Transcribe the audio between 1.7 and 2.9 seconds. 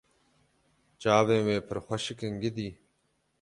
xweşik in gidî.